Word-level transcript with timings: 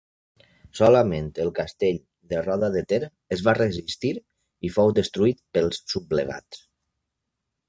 Solament 0.77 1.27
el 1.43 1.51
castell 1.59 1.99
de 2.31 2.41
Roda 2.47 2.69
de 2.77 2.83
Ter 2.93 2.99
es 3.37 3.43
va 3.49 3.55
resistir 3.59 4.13
i 4.69 4.73
fou 4.79 4.95
destruït 5.03 5.45
pels 5.59 5.83
sublevats. 5.95 6.65